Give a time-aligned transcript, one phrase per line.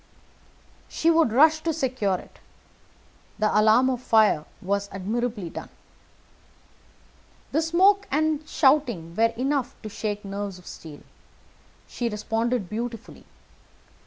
[0.89, 2.39] She would rush to secure it.
[3.37, 5.69] The alarm of fire was admirably done.
[7.51, 11.01] The smoke and shouting were enough to shake nerves of steel.
[11.87, 13.25] She responded beautifully.